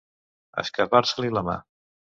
Escapar-se-li 0.63 1.33
la 1.37 1.47
mà. 1.51 1.59